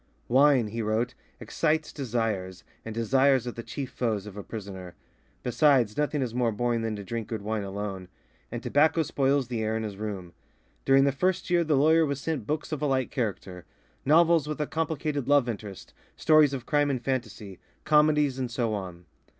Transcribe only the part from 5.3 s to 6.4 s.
besides, nothing is